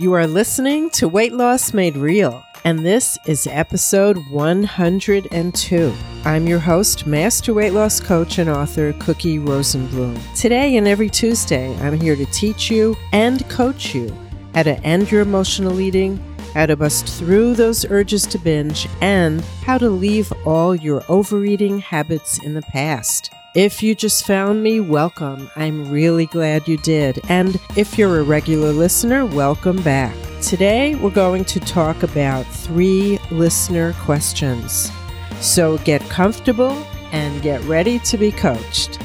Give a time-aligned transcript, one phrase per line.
[0.00, 5.94] You are listening to Weight Loss Made Real, and this is episode 102.
[6.24, 10.16] I'm your host, Master Weight Loss Coach and author Cookie Rosenblum.
[10.36, 14.16] Today and every Tuesday, I'm here to teach you and coach you
[14.54, 16.16] how to end your emotional eating,
[16.54, 21.80] how to bust through those urges to binge, and how to leave all your overeating
[21.80, 23.32] habits in the past.
[23.54, 25.50] If you just found me, welcome.
[25.56, 27.18] I'm really glad you did.
[27.30, 30.14] And if you're a regular listener, welcome back.
[30.42, 34.92] Today, we're going to talk about three listener questions.
[35.40, 36.72] So get comfortable
[37.10, 38.98] and get ready to be coached.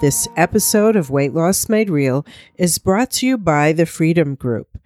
[0.00, 4.78] This episode of Weight Loss Made Real is brought to you by the Freedom Group.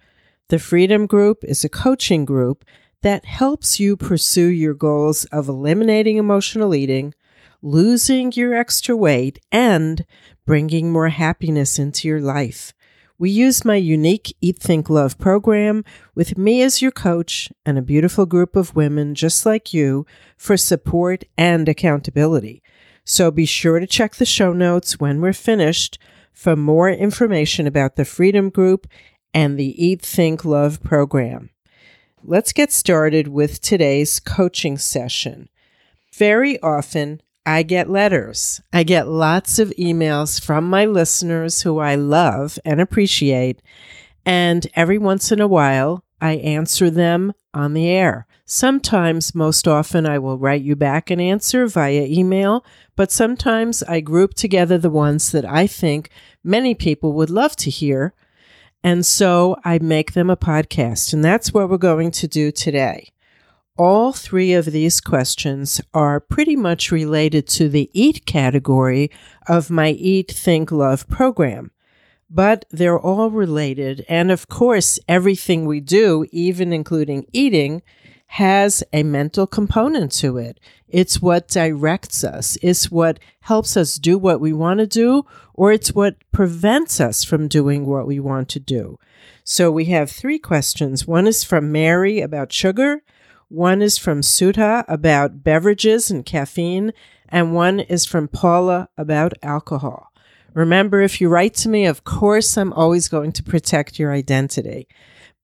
[0.49, 2.63] The Freedom Group is a coaching group
[3.01, 7.13] that helps you pursue your goals of eliminating emotional eating,
[7.61, 10.05] losing your extra weight, and
[10.45, 12.73] bringing more happiness into your life.
[13.17, 15.83] We use my unique Eat, Think, Love program
[16.15, 20.05] with me as your coach and a beautiful group of women just like you
[20.37, 22.63] for support and accountability.
[23.03, 25.99] So be sure to check the show notes when we're finished
[26.31, 28.87] for more information about the Freedom Group
[29.33, 31.49] and the Eat, Think, Love program.
[32.23, 35.47] Let's get started with today's coaching session.
[36.13, 38.61] Very often, I get letters.
[38.73, 43.61] I get lots of emails from my listeners who I love and appreciate.
[44.25, 48.27] And every once in a while, I answer them on the air.
[48.45, 52.65] Sometimes, most often, I will write you back an answer via email,
[52.97, 56.09] but sometimes I group together the ones that I think
[56.43, 58.13] many people would love to hear
[58.83, 61.13] and so I make them a podcast.
[61.13, 63.11] And that's what we're going to do today.
[63.77, 69.09] All three of these questions are pretty much related to the eat category
[69.47, 71.71] of my Eat, Think, Love program.
[72.29, 74.05] But they're all related.
[74.07, 77.81] And of course, everything we do, even including eating,
[78.33, 80.59] has a mental component to it.
[80.87, 82.59] It's what directs us.
[82.61, 85.25] It's what helps us do what we want to do,
[85.55, 88.99] or it's what prevents us from doing what we want to do.
[89.43, 91.07] So we have three questions.
[91.07, 93.01] One is from Mary about sugar.
[93.47, 96.93] One is from Sudha about beverages and caffeine.
[97.29, 100.11] And one is from Paula about alcohol.
[100.53, 104.87] Remember, if you write to me, of course, I'm always going to protect your identity.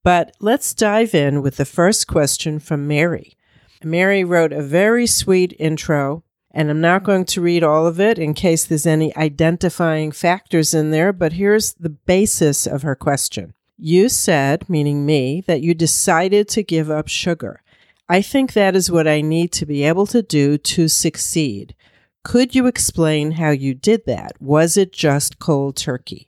[0.06, 3.36] But let's dive in with the first question from Mary.
[3.84, 8.20] Mary wrote a very sweet intro, and I'm not going to read all of it
[8.20, 13.56] in case there's any identifying factors in there, but here's the basis of her question.
[13.80, 17.64] You said, meaning me, that you decided to give up sugar.
[18.08, 21.74] I think that is what I need to be able to do to succeed.
[22.24, 24.34] Could you explain how you did that?
[24.40, 26.28] Was it just cold turkey?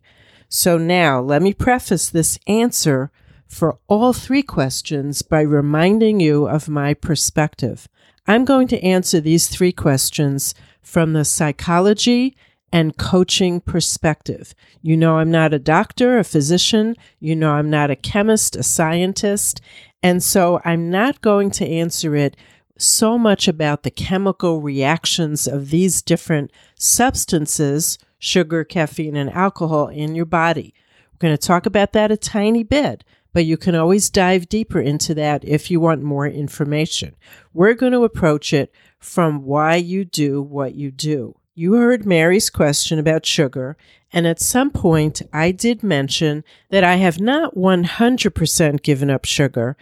[0.49, 3.11] So now let me preface this answer
[3.47, 7.87] for all three questions by reminding you of my perspective.
[8.27, 12.35] I'm going to answer these three questions from the psychology
[12.71, 14.53] and coaching perspective.
[14.81, 16.95] You know, I'm not a doctor, a physician.
[17.19, 19.61] You know, I'm not a chemist, a scientist.
[20.03, 22.35] And so I'm not going to answer it
[22.77, 30.13] so much about the chemical reactions of these different substances, sugar, caffeine, and alcohol in
[30.13, 30.73] your body.
[31.13, 34.79] We're going to talk about that a tiny bit but you can always dive deeper
[34.79, 37.15] into that if you want more information.
[37.53, 41.35] We're going to approach it from why you do what you do.
[41.55, 43.77] You heard Mary's question about sugar,
[44.13, 49.75] and at some point I did mention that I have not 100% given up sugar,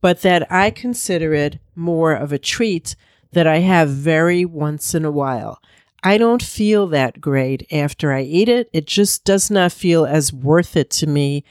[0.00, 2.96] but that I consider it more of a treat
[3.32, 5.60] that I have very once in a while.
[6.02, 8.70] I don't feel that great after I eat it.
[8.72, 11.44] It just does not feel as worth it to me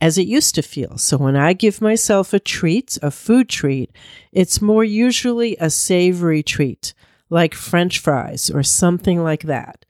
[0.00, 0.96] as it used to feel.
[0.98, 3.90] So when I give myself a treat, a food treat,
[4.32, 6.94] it's more usually a savory treat,
[7.30, 9.84] like French fries or something like that.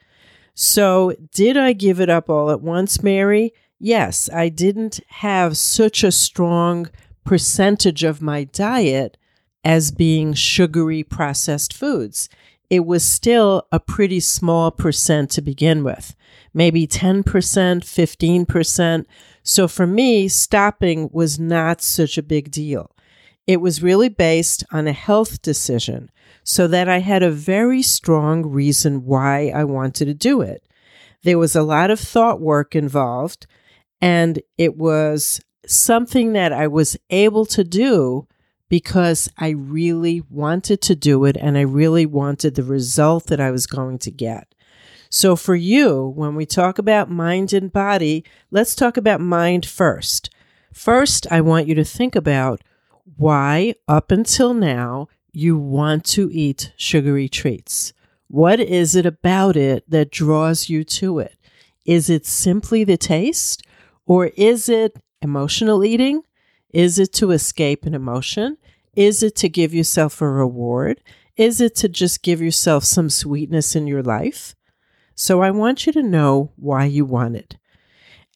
[0.54, 3.52] So did I give it up all at once, Mary?
[3.78, 6.88] Yes, I didn't have such a strong
[7.24, 9.16] percentage of my diet
[9.62, 12.28] as being sugary processed foods.
[12.70, 16.16] It was still a pretty small percent to begin with,
[16.52, 19.04] maybe 10%, 15%.
[19.42, 22.94] So for me, stopping was not such a big deal.
[23.46, 26.10] It was really based on a health decision,
[26.44, 30.62] so that I had a very strong reason why I wanted to do it.
[31.22, 33.46] There was a lot of thought work involved,
[34.00, 38.26] and it was something that I was able to do
[38.68, 43.50] because I really wanted to do it and I really wanted the result that I
[43.50, 44.54] was going to get.
[45.10, 50.30] So, for you, when we talk about mind and body, let's talk about mind first.
[50.72, 52.62] First, I want you to think about
[53.16, 57.92] why, up until now, you want to eat sugary treats.
[58.28, 61.36] What is it about it that draws you to it?
[61.86, 63.62] Is it simply the taste?
[64.04, 66.22] Or is it emotional eating?
[66.70, 68.58] Is it to escape an emotion?
[68.94, 71.00] Is it to give yourself a reward?
[71.36, 74.54] Is it to just give yourself some sweetness in your life?
[75.20, 77.56] So I want you to know why you want it.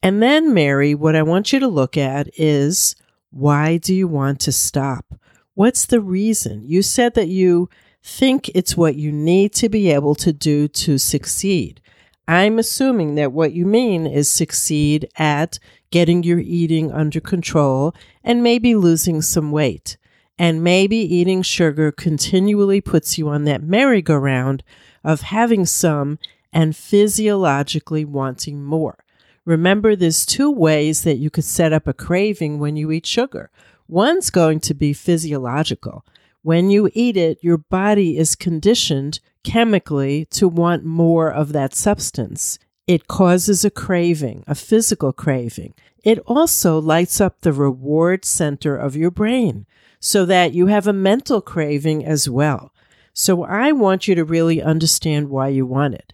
[0.02, 2.96] And then, Mary, what I want you to look at is
[3.30, 5.14] why do you want to stop?
[5.54, 6.64] What's the reason?
[6.64, 7.70] You said that you
[8.02, 11.80] think it's what you need to be able to do to succeed.
[12.26, 15.60] I'm assuming that what you mean is succeed at
[15.92, 17.94] getting your eating under control
[18.24, 19.96] and maybe losing some weight.
[20.36, 24.64] And maybe eating sugar continually puts you on that merry-go-round
[25.04, 26.18] of having some
[26.52, 29.04] and physiologically wanting more.
[29.44, 33.50] Remember, there's two ways that you could set up a craving when you eat sugar.
[33.88, 36.04] One's going to be physiological.
[36.42, 42.58] When you eat it, your body is conditioned chemically to want more of that substance.
[42.86, 45.74] It causes a craving, a physical craving.
[46.04, 49.66] It also lights up the reward center of your brain
[50.00, 52.72] so that you have a mental craving as well.
[53.14, 56.12] So I want you to really understand why you want it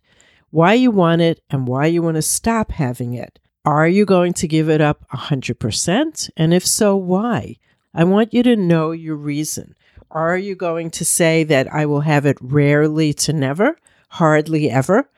[0.50, 3.38] why you want it and why you want to stop having it.
[3.64, 6.30] Are you going to give it up 100%?
[6.36, 7.56] And if so, why?
[7.94, 9.74] I want you to know your reason.
[10.10, 13.76] Are you going to say that I will have it rarely to never,
[14.08, 15.10] hardly ever?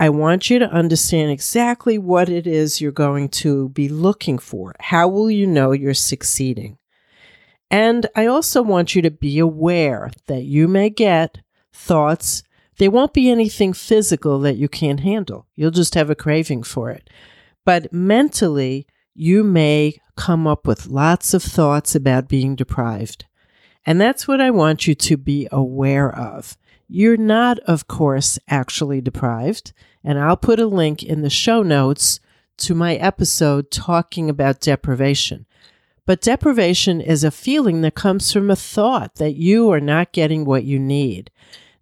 [0.00, 4.74] I want you to understand exactly what it is you're going to be looking for.
[4.80, 6.78] How will you know you're succeeding?
[7.70, 11.38] And I also want you to be aware that you may get
[11.72, 12.42] thoughts
[12.78, 15.46] there won't be anything physical that you can't handle.
[15.54, 17.10] You'll just have a craving for it.
[17.64, 23.26] But mentally, you may come up with lots of thoughts about being deprived.
[23.84, 26.56] And that's what I want you to be aware of.
[26.88, 29.72] You're not, of course, actually deprived.
[30.02, 32.20] And I'll put a link in the show notes
[32.58, 35.46] to my episode talking about deprivation.
[36.06, 40.44] But deprivation is a feeling that comes from a thought that you are not getting
[40.44, 41.30] what you need.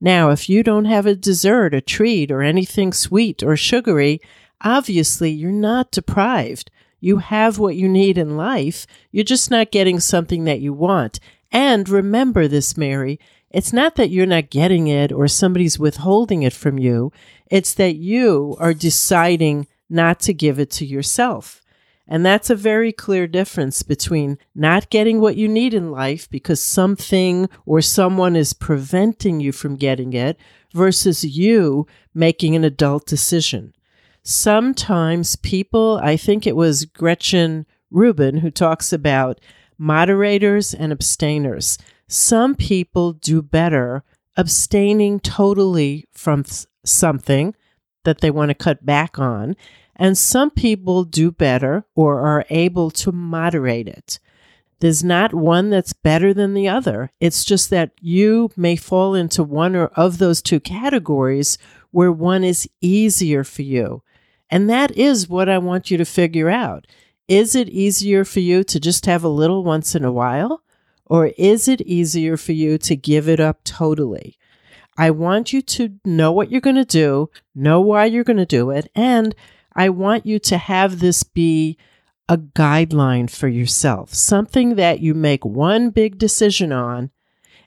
[0.00, 4.20] Now, if you don't have a dessert, a treat, or anything sweet or sugary,
[4.60, 6.70] obviously you're not deprived.
[7.00, 8.86] You have what you need in life.
[9.10, 11.20] You're just not getting something that you want.
[11.52, 13.18] And remember this, Mary.
[13.50, 17.12] It's not that you're not getting it or somebody's withholding it from you.
[17.50, 21.62] It's that you are deciding not to give it to yourself.
[22.08, 26.62] And that's a very clear difference between not getting what you need in life because
[26.62, 30.38] something or someone is preventing you from getting it
[30.72, 33.74] versus you making an adult decision.
[34.22, 39.40] Sometimes people, I think it was Gretchen Rubin who talks about
[39.78, 41.78] moderators and abstainers.
[42.08, 44.04] Some people do better
[44.36, 46.44] abstaining totally from
[46.84, 47.54] something
[48.04, 49.56] that they want to cut back on
[49.96, 54.18] and some people do better or are able to moderate it.
[54.80, 57.10] There's not one that's better than the other.
[57.18, 61.56] It's just that you may fall into one or of those two categories
[61.92, 64.02] where one is easier for you.
[64.50, 66.86] And that is what I want you to figure out.
[67.26, 70.62] Is it easier for you to just have a little once in a while?
[71.06, 74.36] Or is it easier for you to give it up totally?
[74.98, 78.46] I want you to know what you're going to do, know why you're going to
[78.46, 79.34] do it, and
[79.76, 81.76] I want you to have this be
[82.28, 87.10] a guideline for yourself, something that you make one big decision on,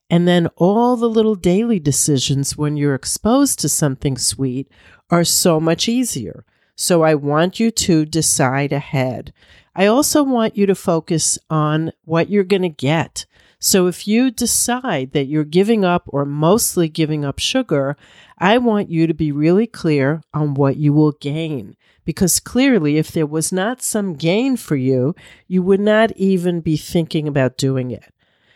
[0.09, 4.67] and then all the little daily decisions when you're exposed to something sweet
[5.11, 6.45] are so much easier.
[6.75, 9.31] So I want you to decide ahead.
[9.75, 13.27] I also want you to focus on what you're going to get.
[13.59, 17.97] So if you decide that you're giving up or mostly giving up sugar,
[18.37, 21.75] I want you to be really clear on what you will gain.
[22.09, 25.13] Because clearly, if there was not some gain for you,
[25.47, 28.11] you would not even be thinking about doing it.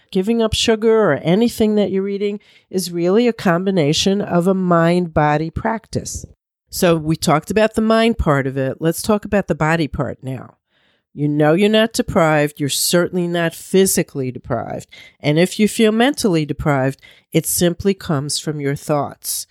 [0.09, 2.39] Giving up sugar or anything that you're eating
[2.71, 6.25] is really a combination of a mind body practice.
[6.71, 8.77] So, we talked about the mind part of it.
[8.79, 10.57] Let's talk about the body part now.
[11.13, 12.59] You know you're not deprived.
[12.59, 14.89] You're certainly not physically deprived.
[15.19, 16.99] And if you feel mentally deprived,
[17.31, 19.45] it simply comes from your thoughts.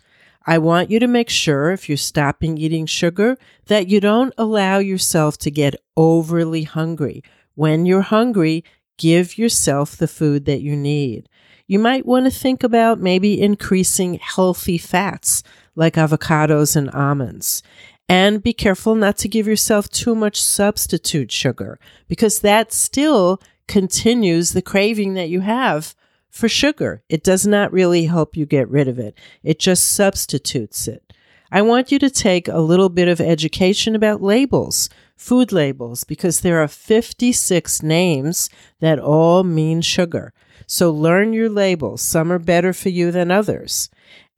[0.46, 4.78] I want you to make sure if you're stopping eating sugar that you don't allow
[4.78, 7.22] yourself to get overly hungry.
[7.54, 8.64] When you're hungry,
[8.98, 11.28] give yourself the food that you need.
[11.66, 15.42] You might want to think about maybe increasing healthy fats
[15.74, 17.62] like avocados and almonds.
[18.08, 24.52] And be careful not to give yourself too much substitute sugar because that still continues
[24.52, 25.94] the craving that you have
[26.32, 27.04] for sugar.
[27.08, 31.12] It does not really help you get rid of it, it just substitutes it.
[31.54, 36.40] I want you to take a little bit of education about labels, food labels, because
[36.40, 38.48] there are 56 names
[38.80, 40.32] that all mean sugar.
[40.66, 42.00] So learn your labels.
[42.00, 43.90] Some are better for you than others.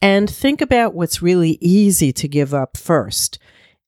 [0.03, 3.39] And think about what's really easy to give up first.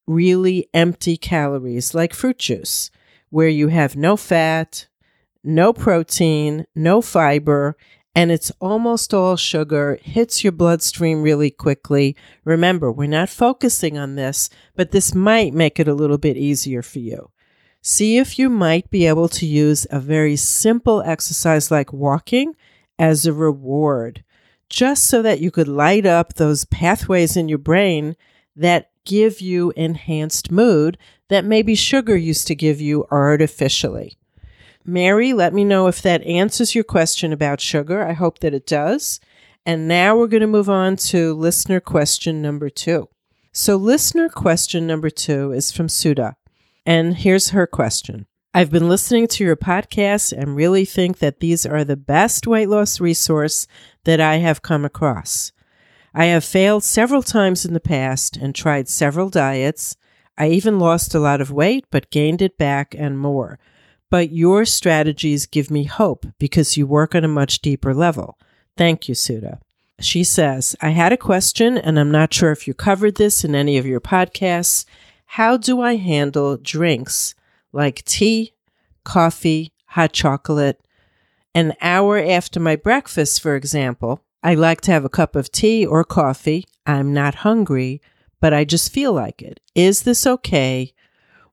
[0.06, 2.92] Really empty calories like fruit juice,
[3.30, 4.86] where you have no fat,
[5.42, 7.76] no protein, no fiber,
[8.16, 12.16] and it's almost all sugar, hits your bloodstream really quickly.
[12.44, 16.80] Remember, we're not focusing on this, but this might make it a little bit easier
[16.80, 17.30] for you.
[17.82, 22.54] See if you might be able to use a very simple exercise like walking
[22.98, 24.24] as a reward,
[24.70, 28.16] just so that you could light up those pathways in your brain
[28.56, 30.96] that give you enhanced mood
[31.28, 34.16] that maybe sugar used to give you artificially.
[34.88, 38.06] Mary, let me know if that answers your question about sugar.
[38.06, 39.18] I hope that it does.
[39.64, 43.08] And now we're going to move on to listener question number two.
[43.52, 46.36] So, listener question number two is from Sudha.
[46.84, 51.66] And here's her question I've been listening to your podcast and really think that these
[51.66, 53.66] are the best weight loss resource
[54.04, 55.50] that I have come across.
[56.14, 59.96] I have failed several times in the past and tried several diets.
[60.38, 63.58] I even lost a lot of weight, but gained it back and more.
[64.10, 68.38] But your strategies give me hope because you work on a much deeper level.
[68.76, 69.60] Thank you, Sudha.
[70.00, 73.54] She says, I had a question, and I'm not sure if you covered this in
[73.54, 74.84] any of your podcasts.
[75.24, 77.34] How do I handle drinks
[77.72, 78.52] like tea,
[79.04, 80.86] coffee, hot chocolate?
[81.54, 85.86] An hour after my breakfast, for example, I like to have a cup of tea
[85.86, 86.66] or coffee.
[86.84, 88.02] I'm not hungry,
[88.40, 89.58] but I just feel like it.
[89.74, 90.92] Is this okay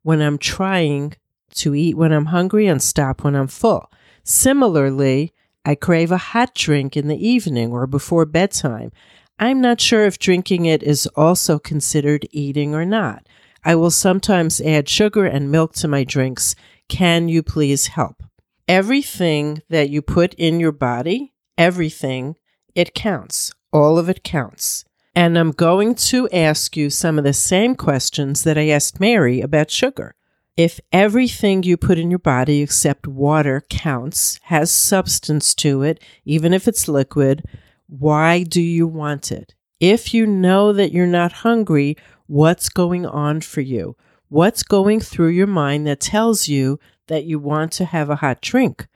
[0.01, 1.15] when I'm trying
[1.55, 3.91] to eat when I'm hungry and stop when I'm full.
[4.23, 5.33] Similarly,
[5.65, 8.91] I crave a hot drink in the evening or before bedtime.
[9.39, 13.27] I'm not sure if drinking it is also considered eating or not.
[13.65, 16.55] I will sometimes add sugar and milk to my drinks.
[16.89, 18.23] Can you please help?
[18.67, 22.35] Everything that you put in your body, everything,
[22.75, 23.53] it counts.
[23.71, 24.85] All of it counts.
[25.15, 29.41] And I'm going to ask you some of the same questions that I asked Mary
[29.41, 30.15] about sugar.
[30.55, 36.53] If everything you put in your body except water counts, has substance to it, even
[36.53, 37.43] if it's liquid,
[37.87, 39.55] why do you want it?
[39.79, 43.97] If you know that you're not hungry, what's going on for you?
[44.29, 48.39] What's going through your mind that tells you that you want to have a hot
[48.39, 48.87] drink?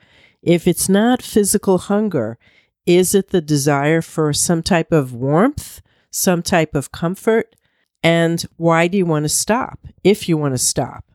[0.43, 2.37] If it's not physical hunger,
[2.85, 7.55] is it the desire for some type of warmth, some type of comfort?
[8.03, 11.06] And why do you want to stop if you want to stop?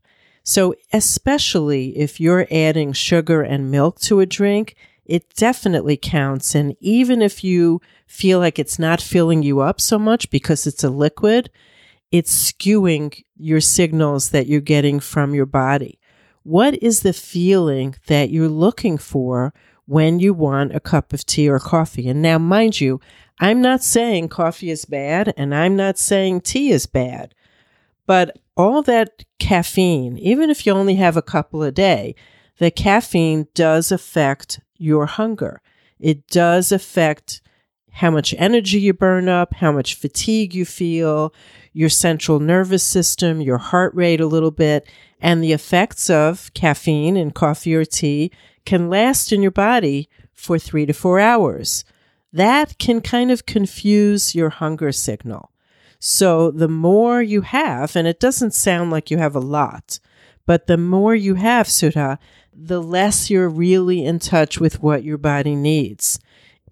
[0.43, 6.55] So, especially if you're adding sugar and milk to a drink, it definitely counts.
[6.55, 10.85] And even if you feel like it's not filling you up so much because it's
[10.85, 11.51] a liquid,
[12.11, 15.99] it's skewing your signals that you're getting from your body.
[16.43, 19.55] What is the feeling that you're looking for
[19.87, 22.09] when you want a cup of tea or coffee?
[22.09, 23.01] And now, mind you,
[23.39, 27.35] I'm not saying coffee is bad and I'm not saying tea is bad.
[28.07, 32.15] But all that caffeine, even if you only have a couple a day,
[32.59, 35.61] the caffeine does affect your hunger.
[35.99, 37.41] It does affect
[37.93, 41.33] how much energy you burn up, how much fatigue you feel,
[41.73, 44.89] your central nervous system, your heart rate a little bit,
[45.21, 48.31] and the effects of caffeine in coffee or tea
[48.65, 51.85] can last in your body for three to four hours.
[52.33, 55.52] That can kind of confuse your hunger signal.
[56.05, 60.01] So the more you have, and it doesn't sound like you have a lot,
[60.47, 62.19] but the more you have, Sudha,
[62.53, 66.19] the less you're really in touch with what your body needs.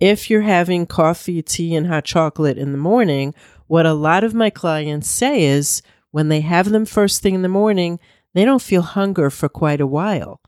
[0.01, 3.33] If you're having coffee, tea, and hot chocolate in the morning,
[3.69, 7.43] what a lot of my clients say is when they have them first thing in
[7.43, 8.01] the morning,
[8.35, 10.41] they don't feel hunger for quite a while.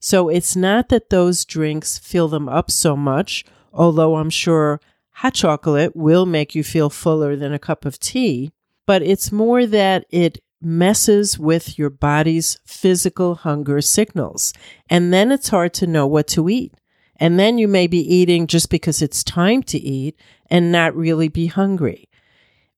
[0.00, 4.80] So it's not that those drinks fill them up so much, although I'm sure
[5.12, 8.52] hot chocolate will make you feel fuller than a cup of tea,
[8.86, 14.52] but it's more that it messes with your body's physical hunger signals.
[14.88, 16.74] And then it's hard to know what to eat.
[17.16, 20.18] And then you may be eating just because it's time to eat
[20.50, 22.08] and not really be hungry.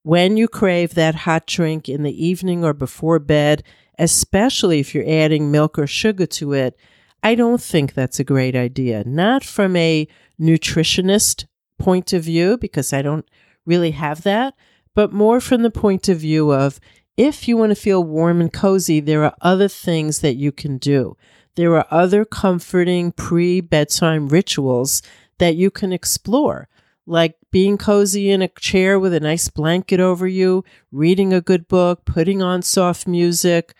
[0.03, 3.63] When you crave that hot drink in the evening or before bed,
[3.97, 6.77] especially if you're adding milk or sugar to it,
[7.23, 9.03] I don't think that's a great idea.
[9.03, 10.07] Not from a
[10.39, 11.45] nutritionist
[11.77, 13.27] point of view because I don't
[13.65, 14.55] really have that,
[14.93, 16.79] but more from the point of view of
[17.17, 20.77] if you want to feel warm and cozy, there are other things that you can
[20.77, 21.15] do.
[21.55, 25.01] There are other comforting pre bedtime rituals
[25.37, 26.67] that you can explore,
[27.05, 31.67] like being cozy in a chair with a nice blanket over you, reading a good
[31.67, 33.73] book, putting on soft music,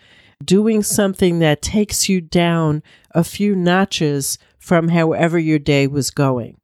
[0.44, 6.60] doing something that takes you down a few notches from however your day was going.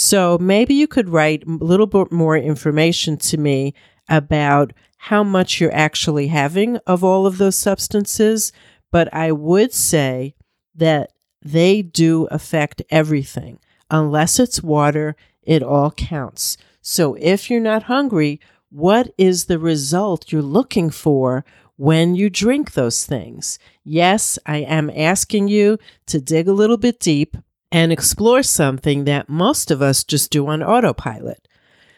[0.00, 3.74] So maybe you could write a little bit more information to me
[4.08, 8.52] about how much you're actually having of all of those substances.
[8.92, 10.36] But I would say
[10.72, 11.12] that
[11.42, 13.58] they do affect everything.
[13.90, 16.56] Unless it's water, it all counts.
[16.80, 18.40] So if you're not hungry,
[18.70, 23.58] what is the result you're looking for when you drink those things.
[23.82, 27.36] Yes, I am asking you to dig a little bit deep
[27.70, 31.46] and explore something that most of us just do on autopilot.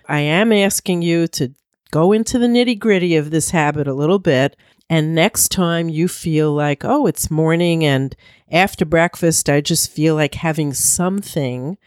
[0.09, 1.53] I am asking you to
[1.91, 4.57] go into the nitty gritty of this habit a little bit.
[4.89, 8.17] And next time you feel like, oh, it's morning and
[8.51, 11.79] after breakfast, I just feel like having something.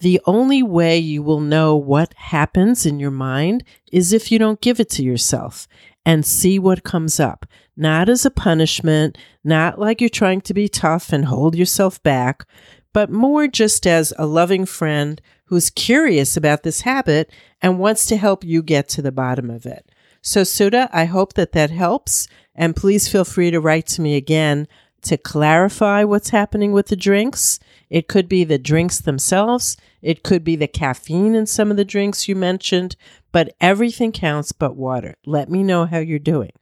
[0.00, 4.60] The only way you will know what happens in your mind is if you don't
[4.60, 5.66] give it to yourself
[6.04, 7.46] and see what comes up.
[7.76, 12.44] Not as a punishment, not like you're trying to be tough and hold yourself back,
[12.94, 18.16] but more just as a loving friend who's curious about this habit and wants to
[18.16, 19.90] help you get to the bottom of it.
[20.22, 22.28] So, Sudha, I hope that that helps.
[22.54, 24.66] And please feel free to write to me again
[25.02, 27.58] to clarify what's happening with the drinks.
[27.90, 31.84] It could be the drinks themselves, it could be the caffeine in some of the
[31.84, 32.96] drinks you mentioned,
[33.32, 35.16] but everything counts but water.
[35.26, 36.52] Let me know how you're doing.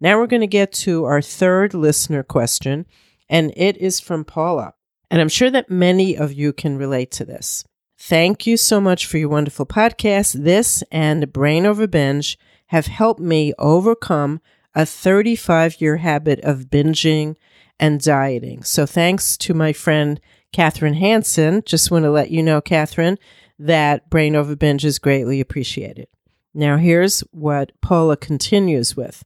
[0.00, 2.86] Now we're going to get to our third listener question,
[3.28, 4.74] and it is from Paula.
[5.10, 7.64] And I'm sure that many of you can relate to this.
[7.98, 10.44] Thank you so much for your wonderful podcast.
[10.44, 12.38] This and Brain Over Binge
[12.68, 14.40] have helped me overcome
[14.74, 17.36] a 35 year habit of binging
[17.78, 18.62] and dieting.
[18.62, 20.20] So thanks to my friend
[20.52, 21.62] Kathryn Hansen.
[21.66, 23.18] Just want to let you know, Kathryn,
[23.58, 26.08] that Brain Over Binge is greatly appreciated.
[26.54, 29.24] Now, here's what Paula continues with.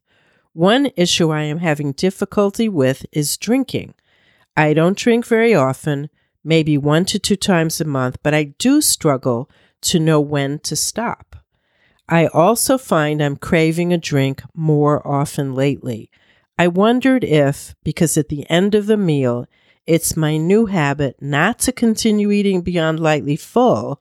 [0.53, 3.95] One issue I am having difficulty with is drinking.
[4.57, 6.11] I don't drink very often,
[6.45, 9.51] maybe one to two times a month, but I do struggle
[9.83, 11.37] to know when to stop.
[12.09, 16.11] I also find I'm craving a drink more often lately.
[16.59, 19.47] I wondered if, because at the end of the meal,
[19.87, 24.01] it's my new habit not to continue eating beyond lightly full,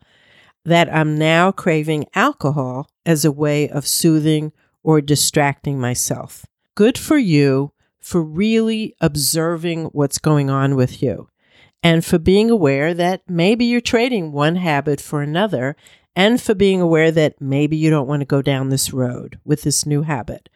[0.65, 6.45] that I'm now craving alcohol as a way of soothing or distracting myself.
[6.75, 11.29] Good for you for really observing what's going on with you
[11.81, 15.75] and for being aware that maybe you're trading one habit for another
[16.15, 19.63] and for being aware that maybe you don't want to go down this road with
[19.63, 20.49] this new habit.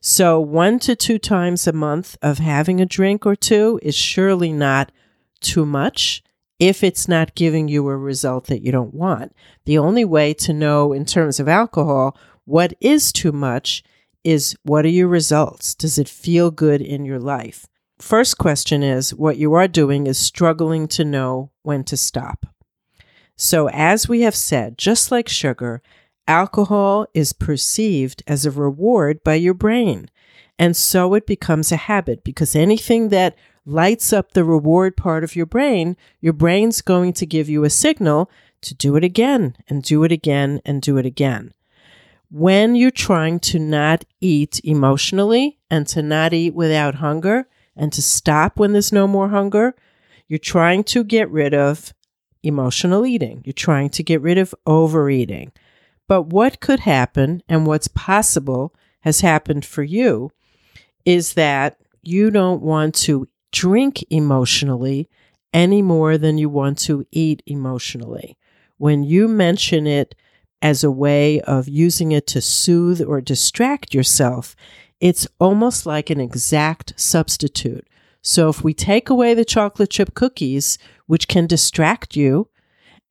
[0.00, 4.52] So, one to two times a month of having a drink or two is surely
[4.52, 4.92] not
[5.40, 6.22] too much
[6.58, 9.34] if it's not giving you a result that you don't want.
[9.64, 13.82] The only way to know in terms of alcohol what is too much
[14.24, 15.74] is what are your results?
[15.74, 17.66] Does it feel good in your life?
[17.98, 22.46] First question is what you are doing is struggling to know when to stop.
[23.36, 25.82] So, as we have said, just like sugar,
[26.26, 30.10] alcohol is perceived as a reward by your brain.
[30.58, 35.36] And so it becomes a habit because anything that lights up the reward part of
[35.36, 38.30] your brain, your brain's going to give you a signal
[38.62, 41.52] to do it again and do it again and do it again.
[42.30, 48.02] When you're trying to not eat emotionally and to not eat without hunger and to
[48.02, 49.74] stop when there's no more hunger,
[50.28, 51.94] you're trying to get rid of
[52.42, 53.40] emotional eating.
[53.44, 55.52] You're trying to get rid of overeating.
[56.06, 60.30] But what could happen and what's possible has happened for you
[61.04, 65.08] is that you don't want to drink emotionally
[65.54, 68.36] any more than you want to eat emotionally.
[68.76, 70.14] When you mention it
[70.60, 74.56] as a way of using it to soothe or distract yourself,
[75.00, 77.86] it's almost like an exact substitute.
[78.22, 82.48] So if we take away the chocolate chip cookies, which can distract you,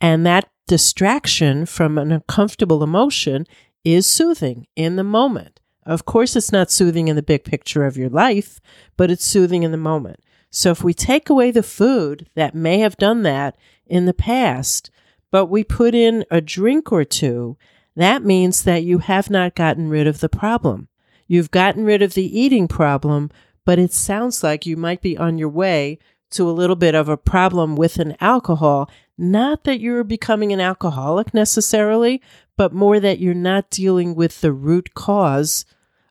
[0.02, 3.48] and that distraction from an uncomfortable emotion
[3.84, 5.62] is soothing in the moment.
[5.86, 8.60] Of course, it's not soothing in the big picture of your life,
[8.98, 10.20] but it's soothing in the moment.
[10.50, 13.56] So if we take away the food that may have done that
[13.86, 14.90] in the past,
[15.32, 17.58] but we put in a drink or two,
[17.96, 20.88] that means that you have not gotten rid of the problem.
[21.28, 23.32] You've gotten rid of the eating problem,
[23.66, 26.00] but it sounds like you might be on your way
[26.32, 30.60] to a little bit of a problem with an alcohol Not that you're becoming an
[30.60, 32.22] alcoholic necessarily,
[32.56, 35.66] but more that you're not dealing with the root cause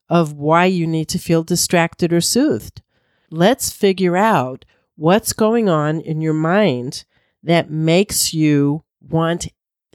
[0.09, 2.83] of why you need to feel distracted or soothed.
[3.31, 4.65] Let's figure out
[4.97, 7.05] what's going on in your mind
[7.43, 9.49] that makes you want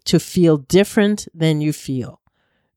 [0.06, 2.22] to feel different than you feel.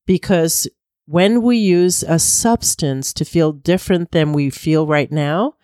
[0.07, 0.68] Because
[1.07, 5.55] when we use a substance to feel different than we feel right now,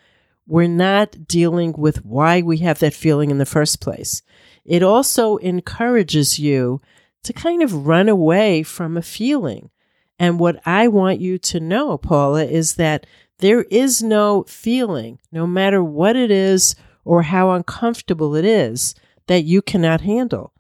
[0.47, 4.23] we're not dealing with why we have that feeling in the first place.
[4.65, 6.81] It also encourages you
[7.23, 9.71] to kind of run away from a feeling.
[10.19, 13.07] And what I want you to know, Paula, is that
[13.39, 18.95] there is no feeling, no matter what it is or how uncomfortable it is,
[19.29, 20.53] that you cannot handle.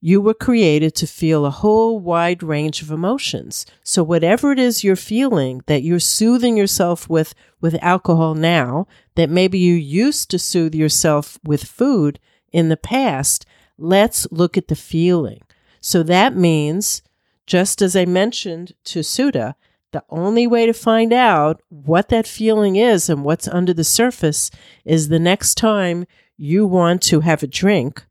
[0.00, 3.66] You were created to feel a whole wide range of emotions.
[3.82, 9.28] So whatever it is you're feeling that you're soothing yourself with with alcohol now, that
[9.28, 12.20] maybe you used to soothe yourself with food
[12.52, 13.44] in the past,
[13.76, 15.42] let's look at the feeling.
[15.80, 17.02] So that means
[17.46, 19.56] just as I mentioned to Sudha,
[19.90, 24.50] the only way to find out what that feeling is and what's under the surface
[24.84, 26.06] is the next time
[26.36, 28.04] you want to have a drink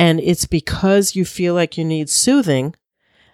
[0.00, 2.74] and it's because you feel like you need soothing,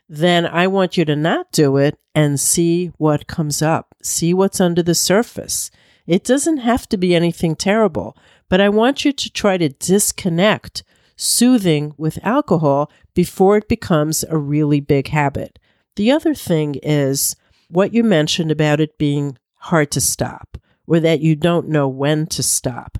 [0.09, 3.95] then I want you to not do it and see what comes up.
[4.03, 5.71] See what's under the surface.
[6.09, 8.17] It doesn't have to be anything terrible,
[8.49, 10.83] but I want you to try to disconnect
[11.15, 15.61] soothing with alcohol before it becomes a really big habit.
[15.95, 17.37] The other thing is
[17.69, 22.27] what you mentioned about it being hard to stop or that you don't know when
[22.27, 22.99] to stop.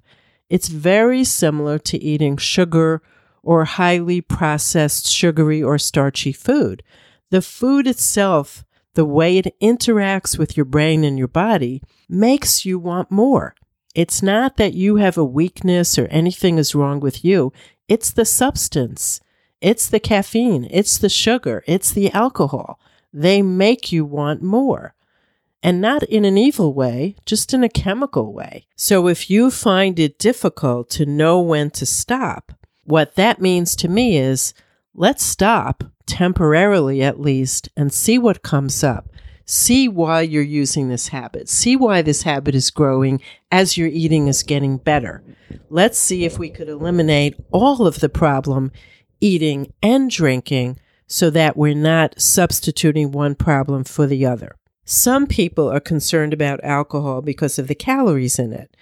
[0.49, 3.03] It's very similar to eating sugar
[3.47, 6.83] or highly processed sugary or starchy food.
[7.31, 12.77] The food itself, the way it interacts with your brain and your body, makes you
[12.77, 13.55] want more.
[13.95, 17.53] It's not that you have a weakness or anything is wrong with you.
[17.87, 19.21] It's the substance.
[19.61, 20.67] It's the caffeine.
[20.71, 21.63] It's the sugar.
[21.69, 22.81] It's the alcohol.
[23.13, 24.95] They make you want more.
[25.63, 28.67] And not in an evil way, just in a chemical way.
[28.75, 32.53] So if you find it difficult to know when to stop,
[32.87, 34.55] what that means to me is
[34.95, 39.09] let's stop temporarily at least and see what comes up.
[39.45, 41.49] See why you're using this habit.
[41.49, 43.21] See why this habit is growing
[43.53, 45.23] as your eating is getting better.
[45.69, 48.73] Let's see if we could eliminate all of the problem
[49.21, 54.57] eating and drinking so that we're not substituting one problem for the other.
[54.85, 58.77] Some people are concerned about alcohol because of the calories in it.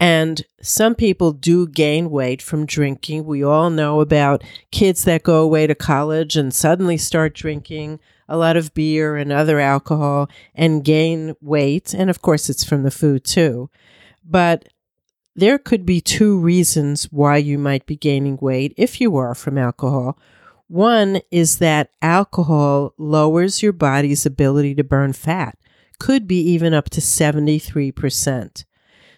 [0.00, 3.24] And some people do gain weight from drinking.
[3.24, 8.36] We all know about kids that go away to college and suddenly start drinking a
[8.36, 11.94] lot of beer and other alcohol and gain weight.
[11.94, 13.70] And of course, it's from the food too.
[14.24, 14.68] But
[15.36, 19.58] there could be two reasons why you might be gaining weight if you are from
[19.58, 20.18] alcohol.
[20.68, 25.58] One is that alcohol lowers your body's ability to burn fat,
[25.98, 28.64] could be even up to 73%.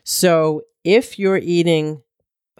[0.08, 2.00] So if you're eating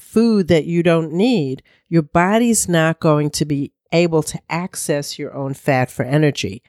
[0.01, 5.33] food that you don't need, your body's not going to be able to access your
[5.33, 6.61] own fat for energy.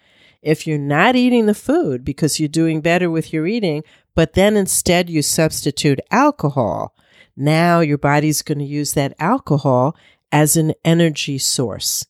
[0.44, 4.56] If you're not eating the food because you're doing better with your eating, but then
[4.56, 6.94] instead you substitute alcohol,
[7.36, 9.98] now your body's going to use that alcohol
[10.32, 12.06] as an energy source.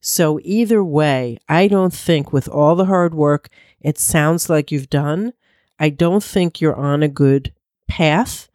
[0.00, 3.48] So, either way, I don't think with all the hard work
[3.80, 5.32] it sounds like you've done,
[5.80, 7.52] I don't think you're on a good
[7.92, 8.48] path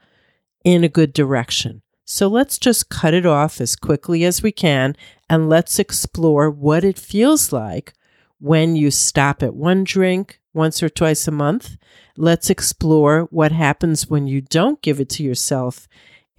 [0.64, 1.84] in a good direction.
[2.06, 4.96] So let's just cut it off as quickly as we can
[5.30, 7.94] and let's explore what it feels like
[8.40, 11.78] when you stop at one drink once or twice a month.
[12.16, 15.88] Let's explore what happens when you don't give it to yourself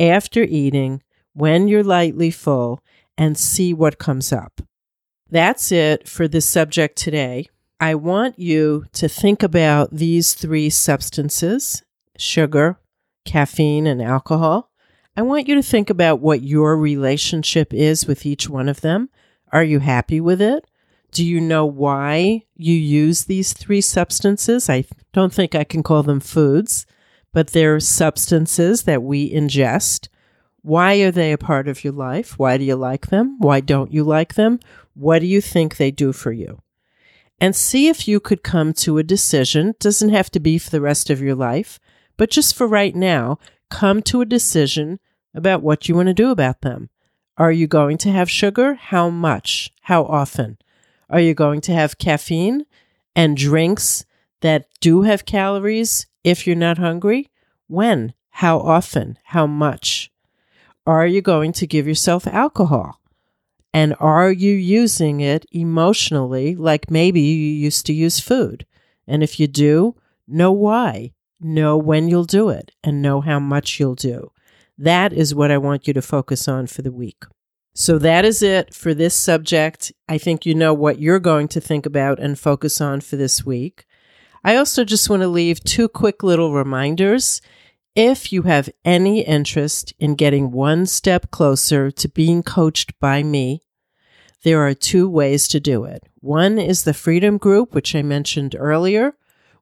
[0.00, 1.00] after eating,
[1.34, 2.80] when you're lightly full,
[3.16, 4.60] and see what comes up.
[5.30, 7.46] That's it for this subject today.
[7.78, 11.84] I want you to think about these three substances
[12.16, 12.80] sugar,
[13.28, 14.70] caffeine, and alcohol.
[15.16, 19.10] I want you to think about what your relationship is with each one of them.
[19.52, 20.64] Are you happy with it?
[21.12, 24.70] Do you know why you use these three substances?
[24.70, 26.86] I don't think I can call them foods,
[27.32, 30.08] but they're substances that we ingest.
[30.62, 32.38] Why are they a part of your life?
[32.38, 33.38] Why do you like them?
[33.38, 34.60] Why don't you like them?
[34.94, 36.62] What do you think they do for you?
[37.40, 39.68] And see if you could come to a decision.
[39.68, 41.78] It doesn't have to be for the rest of your life,
[42.18, 43.38] but just for right now,
[43.70, 45.00] come to a decision
[45.34, 46.90] about what you want to do about them.
[47.38, 48.74] Are you going to have sugar?
[48.74, 49.72] How much?
[49.82, 50.58] How often?
[51.08, 52.66] Are you going to have caffeine
[53.16, 54.04] and drinks
[54.42, 57.30] that do have calories if you're not hungry?
[57.66, 58.12] When?
[58.28, 59.18] How often?
[59.24, 60.10] How much?
[60.88, 62.98] are you going to give yourself alcohol?
[63.74, 68.64] And are you using it emotionally like maybe you used to use food?
[69.06, 73.78] And if you do, know why, know when you'll do it, and know how much
[73.78, 74.32] you'll do.
[74.76, 77.24] That is what I want you to focus on for the week.
[77.74, 79.92] So that is it for this subject.
[80.08, 83.44] I think you know what you're going to think about and focus on for this
[83.44, 83.86] week.
[84.44, 87.40] I also just want to leave two quick little reminders.
[87.94, 93.62] If you have any interest in getting one step closer to being coached by me,
[94.44, 96.04] there are two ways to do it.
[96.20, 99.16] One is the Freedom Group, which I mentioned earlier,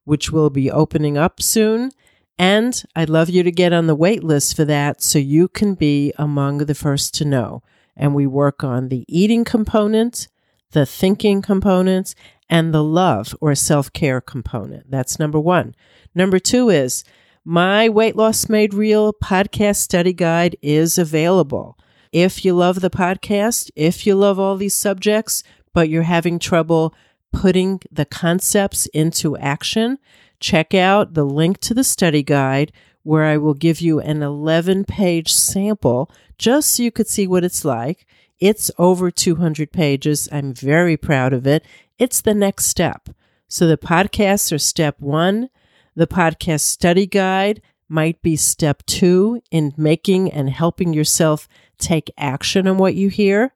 [0.06, 1.90] which will be opening up soon.
[2.38, 5.74] And I'd love you to get on the wait list for that so you can
[5.74, 7.62] be among the first to know.
[7.96, 10.28] And we work on the eating component,
[10.70, 12.14] the thinking components,
[12.48, 14.90] and the love or self care component.
[14.90, 15.74] That's number one.
[16.14, 17.04] Number two is
[17.44, 21.76] my Weight Loss Made Real podcast study guide is available.
[22.12, 25.42] If you love the podcast, if you love all these subjects,
[25.72, 26.94] but you're having trouble
[27.40, 29.98] putting the concepts into action,
[30.40, 32.72] check out the link to the study guide
[33.02, 37.44] where I will give you an 11 page sample just so you could see what
[37.44, 38.06] it's like.
[38.40, 40.30] It's over 200 pages.
[40.32, 41.62] I'm very proud of it.
[41.98, 43.10] It's the next step.
[43.48, 45.50] So the podcasts are step one.
[45.94, 52.66] The podcast study guide might be step two in making and helping yourself take action
[52.66, 53.52] on what you hear.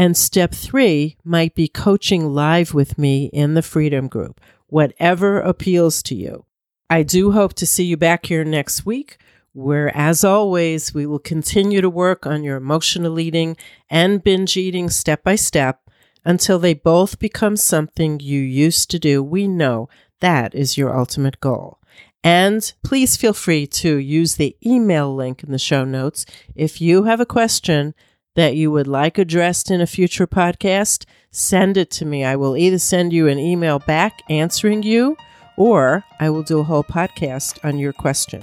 [0.00, 6.02] And step three might be coaching live with me in the Freedom Group, whatever appeals
[6.04, 6.46] to you.
[6.88, 9.18] I do hope to see you back here next week,
[9.52, 13.58] where, as always, we will continue to work on your emotional eating
[13.90, 15.82] and binge eating step by step
[16.24, 19.22] until they both become something you used to do.
[19.22, 21.78] We know that is your ultimate goal.
[22.24, 27.02] And please feel free to use the email link in the show notes if you
[27.02, 27.94] have a question
[28.40, 31.04] that you would like addressed in a future podcast.
[31.30, 32.24] Send it to me.
[32.24, 35.18] I will either send you an email back answering you,
[35.58, 38.42] or I will do a whole podcast on your question.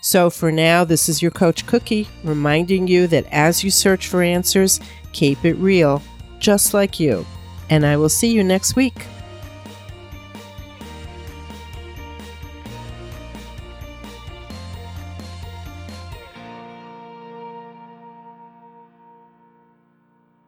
[0.00, 4.22] So for now, this is your Coach Cookie reminding you that as you search for
[4.22, 4.78] answers,
[5.12, 6.00] keep it real,
[6.38, 7.26] just like you.
[7.68, 9.06] And I will see you next week.